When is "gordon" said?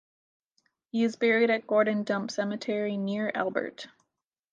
1.67-2.03